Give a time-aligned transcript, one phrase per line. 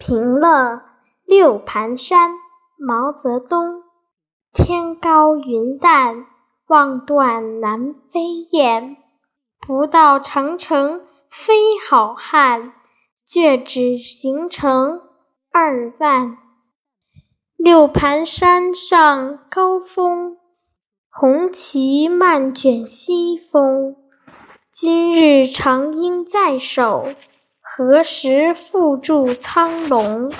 [0.00, 0.80] 平乐
[1.26, 2.30] 六盘山，
[2.78, 3.82] 毛泽东。
[4.54, 6.24] 天高云淡，
[6.68, 8.96] 望断南飞雁。
[9.60, 11.52] 不到长城非
[11.86, 12.72] 好汉，
[13.26, 15.02] 却只行程
[15.52, 16.38] 二万。
[17.58, 20.38] 六盘山上高峰，
[21.10, 23.96] 红旗漫卷西风。
[24.72, 27.06] 今日长缨在手，
[27.82, 30.30] 何时复住苍龙？